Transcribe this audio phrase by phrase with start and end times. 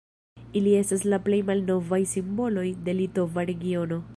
[0.61, 4.01] Ili estas la plej malnovaj simboloj de litova regiono.